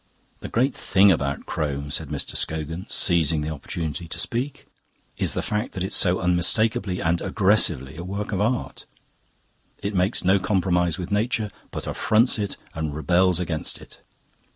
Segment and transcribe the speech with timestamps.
[0.39, 2.35] "The great thing about Crome," said Mr.
[2.35, 4.65] Scogan, seizing the opportunity to speak,
[5.19, 8.85] "is the fact that it's so unmistakably and aggressively a work of art.
[9.83, 13.99] It makes no compromise with nature, but affronts it and rebels against it.